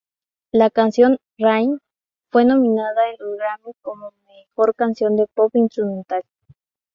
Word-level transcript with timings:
La 0.51 0.71
canción 0.71 1.19
"Rain" 1.37 1.79
fue 2.31 2.43
nominada 2.43 3.07
en 3.11 3.17
los 3.19 3.37
Grammy 3.37 3.71
como 3.83 4.11
mejor 4.25 4.73
canción 4.73 5.15
de 5.15 5.27
pop 5.27 5.51
instrumental. 5.55 6.23